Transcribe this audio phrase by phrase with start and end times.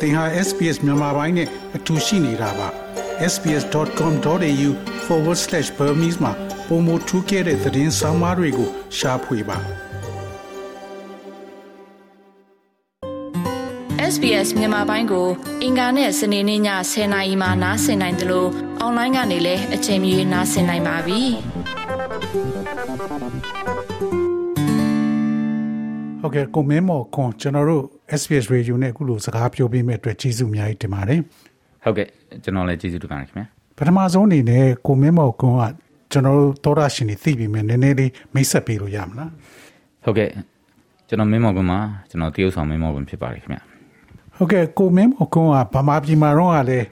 [0.00, 2.68] သင်ဟာ SPS မြန်မာပိုင်းနဲ့အတူရှိနေတာပါ
[3.32, 6.32] sbs.com.au/burmese မှာ
[6.68, 9.58] ပုံမထူးခဲ့တဲ့သတင်းစာမားတွေကိုရှားဖွေပါ
[14.12, 15.28] SBS မြန်မာပိုင်းကို
[15.62, 16.60] အင်ကာနဲ့စနေနေ့ည
[16.92, 18.48] 10:00နာရီမှနားဆင်နိုင်တယ်လို့
[18.80, 21.20] အွန်လိုင်းကနေလည်းအချိန်မီနားဆင်နိုင်ပါပြီ။
[26.20, 27.86] ဟုတ်ကဲ့ကိုမင်းမော်ခွန်ကျွန်တော်တို့
[28.20, 31.20] SBS Radio နဲ့အခုလိုစကားပြောပေးမဲ့အတွက်ကျေးဇူးအများကြီးတင်ပါတယ်
[31.84, 32.08] ဟုတ်ကဲ့
[32.44, 33.44] ကျွန်တော်လည်းကျေးဇူးတင်ပါတယ်ခင်ဗျာ
[33.78, 35.62] ပထမဆုံးအနေနဲ့ကိုမင်းမော်ခွန်က
[36.12, 39.30] ကျွန်တော်တို့သောရရှင်တွေသိပြီးမြင်နည်းနည်းလေးမိတ်ဆက်ပေးလို့ရမလား
[40.04, 40.30] ဟုတ်ကဲ့
[41.08, 41.78] ကျွန်တော်မင်းမော်ခွန်မှာ
[42.10, 43.62] ကျွန်တော်တရုတ်ဆောင်မင်းမော်ခွန်ဖြစ်ပါတယ်ခင်ဗျာ
[44.36, 46.86] ဟုတ်ကဲ့ကိုမင်းမော်ခွန်ကဗမာပြည်မှာတော့ကလည်း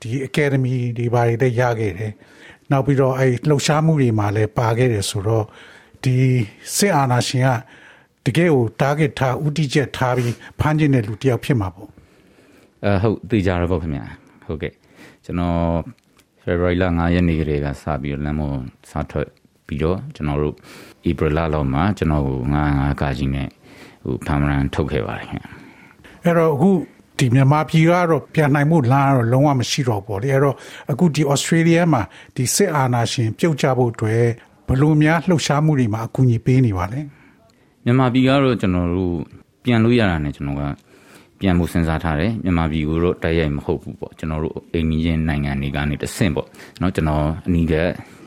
[0.00, 2.12] ဒီအကယ်ဒမီတွေဘာတွေလည်းရခဲ့တယ်
[2.70, 5.44] နောက်ပြီးတော့အဲလှုပ်ရှားမှုတွေမှာလည်းပါခဲ့တယ်ဆိုတော့
[6.04, 6.16] ဒီ
[6.76, 7.50] စစ်အာဏာရှင်က
[8.26, 11.88] တကယ်ကို target ထားဥတီချက်ထားပြီးဖမ်းကျင်တဲ့လူတယောက်ဖြစ်မှာပေါ့
[12.84, 14.04] အဲဟုတ်သိကြရပေါ့ခင်ဗျာ
[14.46, 14.72] ဟုတ်ကဲ့
[15.24, 15.58] ကျွန်တော်
[16.42, 18.42] February လ9ရက်နေ့ကလေးကစပြီးလမ်းမ
[18.90, 19.28] စထွက်
[19.66, 20.54] ပြီးတော့ကျွန်တော်တို့
[21.06, 23.48] April လလောက်မှာကျွန်တော်ကိုငါငါကာကြီးနဲ့
[24.04, 25.50] ဟိုဖမ်းမရန်ထုတ်ခဲ့ပါတယ်ခင်ဗျာ
[26.24, 26.70] အဲ့တော့အခု
[27.18, 30.56] ဒီမြန်မာပြည်ကတော့ပြန်နိုင်မှုလမ်းကတော့လုံးဝမရှိတော့ဘူးလေအဲ့တော့
[30.90, 32.02] အခုဒီ Australia မှာ
[32.36, 34.24] ဒီစစ်အာဏာရှင်ပြုတ်ကျဖို့အတွက်
[34.68, 37.00] ဘလို့များလှုပ်ရှားမှုတွေမှာအကူအညီပေးနေပါလဲ
[37.85, 39.13] မြန်မာပြည်ကတော့ကျွန်တော်တို့
[39.63, 40.63] ပြန်လို့ရတာနဲ့ကျွန်တော်က
[41.39, 46.47] ပြန်မှုစဉ်းစားထားတယ်မြန်မာပြည်ကိုတော့တိုက်ရိုက်မဟုတ်ဘူးပေါ့ကျွန်တော်တို့အိမ်ကြီးချင်းနိုင်ငံတွေကနေတဆင့်ပေါ့
[46.79, 47.73] เนาะကျွန်တော်အနီးက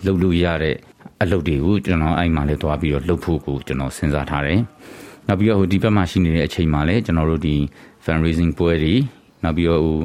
[0.04, 0.76] လှုပ်လို့ရတဲ့
[1.22, 4.60] အလုပ်တွေကိုကျွန်တော်အဲ့မှာလည်းသွားပြီးတော့လှုပ်ဖို့ကိုကျွန်တော်စဉ်းစားထားတယ်
[5.26, 7.56] နောက်ပြီးတော့ဟိုဒီဘက်မှာရှိနေတဲ့အချိန်မှာလည်းကျွန်တော်တို့ဒီ
[8.04, 8.94] fundraising ပွဲတွေ
[9.43, 9.97] နောက်ပြီးတော့ဟို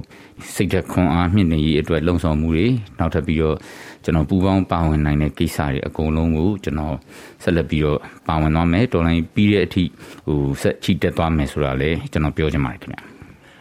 [0.55, 2.67] စိတ်သက်ခွန်အားမြင့်နေရေးအတွက်လုံဆောင်မှုတွေ
[2.99, 3.57] နောက်ထပ်ပြီးတော့
[4.05, 6.97] ကျွန်တော်ပူပေါင်းပါဝင်နိုင်တဲ့ကိစ္စတွေအကုန်လုံးကိုကျွန်တော်
[7.43, 9.83] ဆက်လက်ပြီးတော့ပါဝင်သွားမယ်တော်လိုင်းပြီးတဲ့အထိ
[10.27, 13.01] ဟိုဆက်ချီတက်သွားမယ်ဆိုတာလည်းကျွန်တော်ပြောချင်ပါတယ်ခင်ဗျာ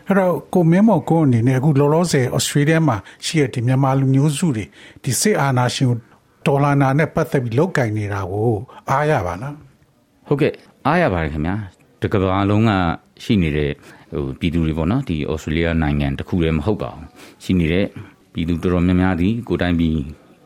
[0.07, 4.65] အဲ့တော့ကိုမင်းမော်ကိုအနေနဲ့အခုလောလောဆယ်ဩစတြေးလျမှာရှိတဲ့ဒီမြန်မာလူမျိုးစုတွေ
[5.03, 5.89] ဒီစစ်အာဏာရှင်
[6.45, 8.51] ဒေါ်လာနာနဲ့ပတ်သက်ပြီးလောက်ကင်နေတာကို
[8.89, 9.55] အားရပါလား
[10.27, 10.53] ဟုတ်ကဲ့
[10.85, 11.55] အားရပါတယ်ခင်ဗျာ
[12.01, 12.71] တကဘာလုံးက
[13.23, 13.71] ရှိနေတဲ့
[14.11, 17.05] ဟိုပြည်သူတွေပေါ့နော်ဒီဩစတြေးလျနိုင်ငံတခုတည်းမဟုတ်ပါဘူး
[17.43, 17.85] ရှိနေတဲ့
[18.33, 19.97] ပြည်သူတော်တော်များများဒီကိုတိုင်းပြည်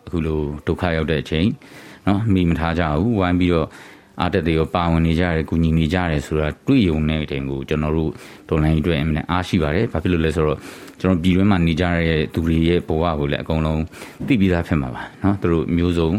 [0.06, 1.48] အခုလိုဒုက္ခရောက်တဲ့အချိန်
[2.08, 3.68] နော်မိမထားကြဘူးဝိုင်းပြီးတော့
[4.22, 8.12] အားတက်တွေရောပါဝင်နေကြတယ်ကူညီနေကြတယ်ဆိုတာတွေ့ရုံနဲ့တင်ကိုကျွန်တော်တို့
[8.50, 10.58] ဒေါ်လာကြီးအတွက်အမှန်အားရှိပါတယ်ဘာဖြစ်လို့လဲဆိုတော့
[11.02, 13.82] ကျွန်တော်ပြည်တွင်းမှာနေကြတဲ့သူတွေရဲ့ဘဝကိုလည်းအကုန်လုံး
[14.28, 16.10] သိပြီးသားဖြစ်မှာပါနော်သူတို့မျိုးစုံ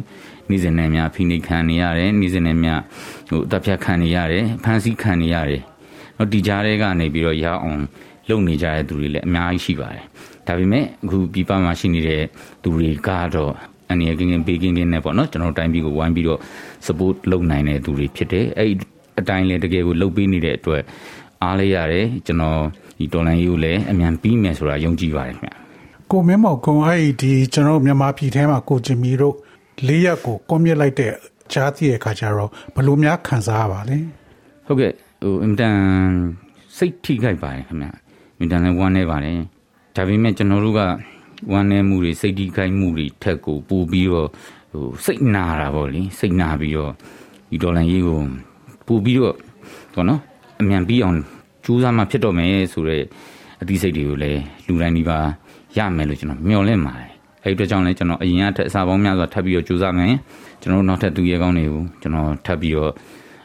[0.51, 2.81] နေ့စဉ်နဲ့များဖိနှိပ်ခံနေရတယ်နေ့စဉ်နဲ့များ
[3.29, 5.63] ဟိုတပ်ဖြတ်ခံနေရတယ်ဖမ်းဆီးခံနေရတယ်
[6.17, 7.81] နော်ဒီကြားထဲကနေပြီးတော့ရအောင်
[8.29, 10.05] လုပ်နေကြတဲ့သူတွေလည်းအများကြီးရှိပါတယ်
[10.47, 12.23] ဒါပေမဲ့အခုပြည်ပမှာရှိနေတဲ့
[12.63, 13.53] သူတွေကတော့
[13.91, 16.41] အနေနဲ့ကင်းကင်းပေးကင်းကင်းနဲ့ပေါ့နော်ကျွန်တော်တိုင်းပြည်ကိုဝိုင်းပြီးတော့
[16.87, 18.71] support လုပ်နိုင်တဲ့သူတွေဖြစ်တယ်အဲ့
[19.21, 20.83] အတိုင်းလည်းတကယ်ကိုလုပ်ပေးနေတဲ့အတွက်
[21.43, 22.61] အားလေးရတယ်ကျွန်တော်
[22.99, 25.55] ဒီတော်လန်ရေးကိုလည်းအမြန်ပြီးမယ်ဆိုတာယုံကြည်ပါတယ်ခင်ဗျ
[26.11, 29.35] ကိုမင်းမော်ကွန်အဲ့ဒီကျွန်တော်မြန်မာပြည်ထဲမှာကိုဂျင်မီတို့
[29.87, 31.13] လေးရက်ကိုကွန်မြစ်လိုက်တဲ့
[31.53, 33.99] ကြားသိတဲ့အခါကျတော့ဘလို့များခံစားရပါလဲ
[34.67, 34.93] ဟုတ်ကဲ့
[35.27, 35.77] ဟိုအင်တန်
[36.77, 37.89] စိတ်ထိခိုက်ပါတယ်ခင်ဗျ
[38.39, 39.39] အင်တန်လည်းဝမ်းနေပါတယ်
[39.97, 40.81] ဒါပေမဲ့ကျွန်တော်တို့က
[41.53, 44.29] ဝမ်းနေမှုတွေစိတ်ထိခိုက်မှုတွေထက်ကိုပိုပြီးတော့
[44.73, 46.93] ဟိုစိတ်နာတာပေါ့လေစိတ်နာပြီးတော့
[47.51, 48.19] ဒီဒေါ်လာရေးကို
[48.87, 49.35] ပိုပြီးတော့
[49.95, 50.21] ဟောနော်
[50.61, 51.17] အမြန်ပြီးအောင်
[51.65, 53.03] ကြိုးစားမှဖြစ်တော့မယ်ဆိုတော့
[53.63, 55.19] အသိစိတ်တွေကိုလည်းလူတိုင်းဒီပါ
[55.77, 57.11] ရမယ်လို့ကျွန်တော်မျှော်လင့်ပါတယ်
[57.43, 60.13] အဲ့ဒီအတွက်ကြောင့်လည်းကျွန်တော်အရင်ကထက်အစားပေါင်းများစွာထပ်ပြီးတော့ကြိုးစားမယ်
[60.61, 62.93] ကျွန်တော်နောက်ထပ်သူရဲကောင်းတွေကိုကျွန်တော်ထပ်ပြီးတော့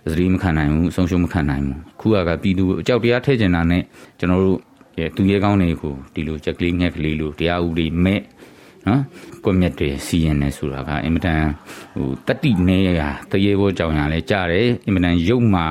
[0.09, 3.83] သတိမခံနိုင်ဘူးဆုံးရှုံးမခံနိုင်ဘူးခုကပြည်သူအကြောက်တရားထည့်ကျင်တာနဲ့
[4.19, 4.59] ကျွန်တော်တို့
[5.15, 8.21] သူရဲကောင်းတွေကိုဒီလိုချက်ကလေးငှက်ကလေးလိုတရားဥပဒေမဲ့
[8.87, 9.01] နော်
[9.43, 11.41] ကွန်မြက်တွေစီရင်နေဆိုတာကအင်မတန်
[11.95, 13.01] ဟိုတတိနေရ
[13.31, 15.65] တရေဘောကြောင်ရလဲကြားတယ်အင်မတန်ရုပ်မာ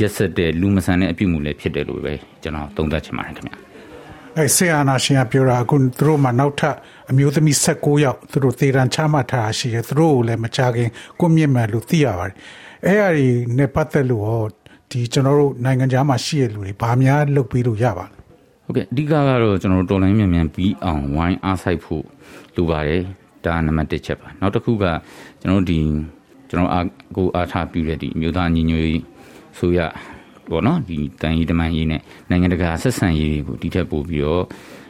[0.00, 3.65] ရက်ဆက်တဲ့လူမဆန်တဲ့အပြုမှုလည်းဖြစ်တယ်လို့ပဲကျွန်တော်သုံးသပ်ချင်ပါတယ်ခင်ဗျာ
[4.38, 6.76] အဲဆီယာနာရှင်ကပြောတာအခုသူတို့မှနောက်ထပ်
[7.10, 10.88] အမျိုးသမီး16ယောက်သူတို့သေတံချမှတ်ထားရှိတယ်သူတို့ကိုလည်းမချခင်
[11.20, 12.34] ကိုမြင့်မယ်လို့သိရပါတယ်
[12.86, 14.44] အဲ့အရာတွေနဲ့ပတ်သက်လို့ရော
[14.90, 18.20] ဒီကျွန်တော်တို့နိုင်ငံခြားမှာရှိရလူတွေဗာများလုပ်ပြီးလို့ရပါလား
[18.64, 19.12] ဟုတ်ကဲ့အဓိကက
[19.42, 22.04] တော့ကျွန်တော်တို့တော်လိုင်းမြန်မြန်ပြီးအောင်ဝိုင်းအားဆိုင်ဖို့
[22.56, 23.02] လိုပါတယ်
[23.44, 24.84] ဒါနံပါတ်1ချက်ပါနောက်တစ်ခုက
[25.40, 25.78] ကျွန်တော်တို့ဒီ
[26.50, 26.86] ကျွန်တော်အား
[27.16, 29.02] ကိုအားထားပြုတဲ့ဒီမြို့သားညီညွတ်ရေး
[29.58, 29.80] ဆိုရ
[30.50, 32.00] ပေါ့နော်ဒီတန်ရေးတမန်ရေးနဲ့
[32.30, 34.44] နိုင်ငံတကာဆက်ဆံရေးတွေကိုဒီထက်ပိုပြီးတော့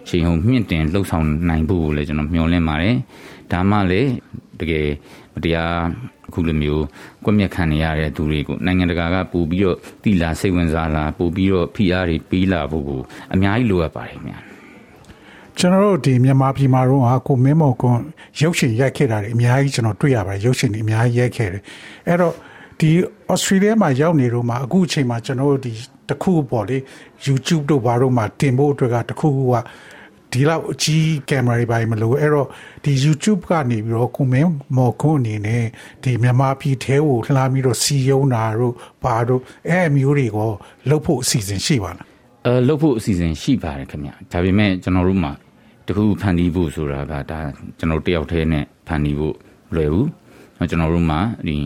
[0.09, 2.97] ရှင်ဟုံမြင့်တင်လှုပ်ဆောင်နိုင်ဖို့ကိုလည်းကျွန်တော်မျှော်လင့်ပါတယ်
[3.53, 4.11] ဒါမှလည်း
[4.61, 4.89] တကယ်
[5.35, 5.75] မတရား
[6.29, 6.85] အခုလိုမျိုး
[7.25, 13.01] ကွက်မြက်ခံနေရတဲ့သူတွေကိုနိုင်ငံတကာကပို့ပြီးတော့တိလာစိတ်ဝင်စားလာပို့ပြီးတော့ဖိအားတွေပေးလာဖို့ကို
[13.35, 14.39] အများကြီးလိုအပ်ပါတယ်ခင်ဗျာ
[15.59, 17.99] ကျွန်တော်တို့ဒီမြန်မာပြည်မှာတော့ဟာကိုမင်းမော်ကွန်
[18.41, 21.63] ရုပ်ရှင်ရိုက်ခဲ့တာတွေအများကြီးကျွန်တော်တွေ့ရပါတယ်ရုပ်ရှင်တွေအများကြီးရိုက်ခဲ့တယ်
[22.07, 22.35] အဲ့တော့
[22.81, 22.91] ဒီ
[23.33, 25.73] Australia မှာရောက်နေတော့မှအခုအချိန်မှာကျွန်တော်တို့ဒီ
[26.09, 26.79] တခုပေါ့လေ
[27.27, 29.57] YouTube တို့ဘာတို့မှာတင်ဖို့အတွက်ကတခုခုက
[30.33, 32.49] ဒီလောက်အကြီးကင်မရာတွေပါမလို့အဲ့တော့
[32.85, 35.65] ဒီ YouTube ကနေပြီးတော့ကိုမင်းမော်ကွန်းအနေနဲ့
[36.03, 38.75] ဒီမြန်မာပြည်ထဲကိုလှမ်းပြီးတော့စီယုံတာတို့
[39.05, 40.51] ဘာတို့အဲ့မျိုးတွေကို
[40.91, 42.07] လုပ်ဖို့အစီအစဉ်ရှိပါလား
[42.47, 45.33] အဲလုပ်ဖို့အစီအစဉ်ရှိပါတယ်ခင်ဗျဒါပေမဲ့ကျွန်တော်တို့မှာ
[45.87, 47.39] တခုဖန်တီးဖို့ဆိုတာကဒါ
[47.79, 49.35] ကျွန်တော်တယောက်တည်းနဲ့ဖန်တီးဖို့
[49.75, 50.09] လွယ်ဘူး
[50.71, 51.57] ကျွန်တော်တို့မှာဒီ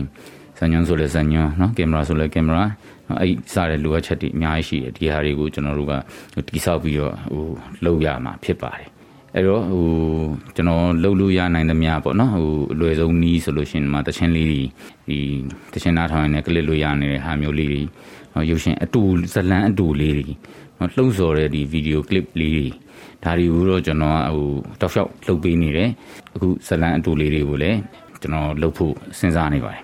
[0.60, 2.64] စံညွန်းဆိုလဲစံညွန်းเนาะကင်မရာဆိုလဲကင်မရာ
[3.20, 5.92] အဲ့စားတဲ့လိုအပ်ချက်တွေအများကြီးရှိတယ်ဒီဟာတွေကိုကျွန်တော်တို့က
[6.48, 7.44] တိဆောက်ပြီးတော့ဟို
[7.84, 8.88] လုပ်ရမှာဖြစ်ပါတယ်
[9.34, 9.86] အဲ့တော့ဟို
[10.56, 14.60] ကျွန်တော်လှုပ်လို့ရနိုင်သမျှပေါ့နော်ဟိုအလွယ်ဆုံးနီးဆိုလို့ရှိရင်မှာတချင်းလေးတွေ
[15.08, 15.18] ဒီ
[15.74, 17.82] တချင်းနားထောင်ရတဲ့ကလစ်လို့ရနေတဲ့ဟာမျိုးလေးတွေ
[18.50, 20.26] ရုပ်ရှင်အတူဇလန်းအတူလေးတွေ
[20.96, 22.66] လှုပ်ဆော်တဲ့ဒီဗီဒီယိုကလစ်လေးတွေ
[23.24, 24.48] ဒါတွေကိုတော့ကျွန်တော်ကဟို
[24.80, 25.90] တောက်လျှောက်လှုပ်ပေးနေတယ်
[26.34, 27.78] အခုဇလန်းအတူလေးတွေကိုလည်း
[28.20, 29.82] ကျွန်တော်လှုပ်ဖို့စဉ်းစားနေပါတယ်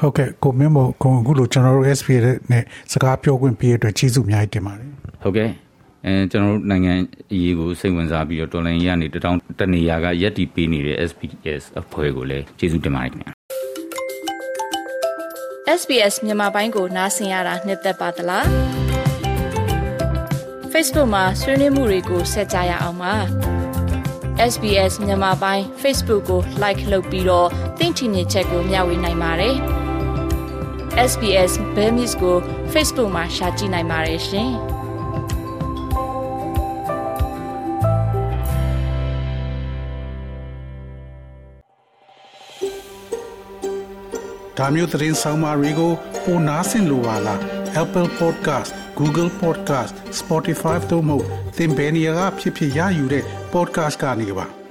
[0.00, 2.08] ဟုတ်ကဲ့ကိုမင်းမို့ကိုအခုလိုကျွန်တော်တို့ SP
[2.52, 4.90] နဲ့စကားပြောခွင့်ပြည့်အတွက်ကျေးဇူးအများကြီးတင်ပါတယ်
[5.22, 5.50] ဟုတ်ကဲ့
[6.06, 6.92] အဲကျွန်တော်တို့နိုင်ငံ
[7.32, 13.30] အရေးကိုစိတ်ဝင်စားပြီးတော့တော်လိုင်းရနေတောင်းတနေရာကရက်တီပေးနေတဲ့ SPS အဖွဲ့ကိုလည်းကျေးဇူးတင်ပါတယ်ခင်ဗျာ
[15.80, 18.46] SBS မြန်မာပိုင်းကိုနားဆင်ရတာနှစ်သက်ပါတလား
[20.72, 23.14] Facebook မှာဆွေးနွေးမှုတွေကိုဆက်ကြရအောင်ပါ
[24.52, 27.48] SBS မြန်မာပိုင်း Facebook ကို like လုပ်ပြီးတော့
[27.78, 29.54] သင်ချင်တဲ့ချက်ကိုမျှဝေနိုင်ပါတယ်
[31.10, 32.36] SBS Bemis ကို
[32.72, 34.50] Facebook မှာ share ကြည့်နိုင်ပါတယ်ရှင်
[44.58, 45.92] ဒါမျိုးသတင်းဆောင်မတွေကို
[46.24, 47.40] ပိုနားဆင်လိုပါလား
[47.82, 51.16] Apple Podcast Google Podcast Spotify တို့မှာ
[51.56, 54.63] သင်ပင်ရာဖြစ်ဖြစ်ရယူတဲ့ podcast ကနေပါ